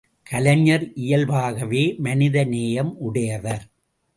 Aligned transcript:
கலைஞர் 0.29 0.85
இயல்பாகவே 0.93 1.95
மனிதநேயம் 2.03 2.91
உடையவர். 2.99 3.63